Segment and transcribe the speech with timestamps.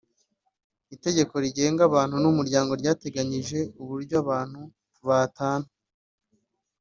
[0.95, 4.61] itegeko rigenga abantu n’umuryango ryateganyije uburyo abantu
[5.07, 5.69] batana